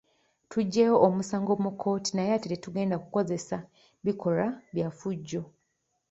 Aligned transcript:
Tuggyeeyo 0.49 0.95
omusango 1.07 1.53
mu 1.63 1.71
kkooti 1.73 2.11
naye 2.13 2.31
ate 2.33 2.47
tetugenda 2.49 2.95
kukozesa 3.03 3.57
bikolwa 4.05 4.45
byaffujjo. 4.73 5.41